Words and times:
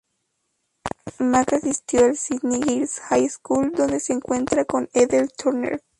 Mack 1.19 1.53
asistió 1.53 2.05
al 2.05 2.17
Sydney 2.17 2.59
Girls 2.63 2.99
High 3.11 3.29
School 3.29 3.71
donde 3.73 3.99
se 3.99 4.13
encuentra 4.13 4.65
con 4.65 4.89
Ethel 4.93 5.31
Turner. 5.31 5.83